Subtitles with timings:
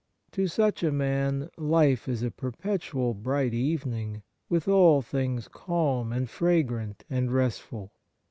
[0.31, 6.27] To such a man life is a perpetual bright evening, wath all things calm and
[6.27, 7.91] fragrant and restful.